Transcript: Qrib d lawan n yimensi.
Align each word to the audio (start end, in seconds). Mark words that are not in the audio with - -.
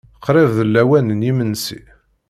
Qrib 0.25 0.49
d 0.57 0.59
lawan 0.65 1.07
n 1.19 1.25
yimensi. 1.27 1.79